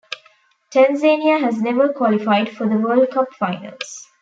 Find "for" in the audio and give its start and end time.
2.49-2.67